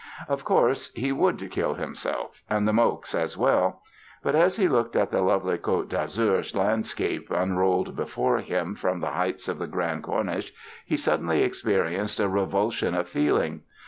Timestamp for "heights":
9.11-9.47